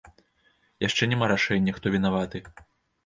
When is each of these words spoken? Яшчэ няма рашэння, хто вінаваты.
Яшчэ 0.87 1.03
няма 1.13 1.29
рашэння, 1.33 1.77
хто 1.79 1.85
вінаваты. 1.97 2.43